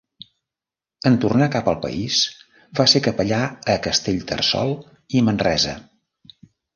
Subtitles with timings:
[1.09, 2.21] En tornar cap al país
[2.79, 3.41] va ser capellà
[3.73, 4.73] a Castellterçol
[5.19, 5.75] i Manresa.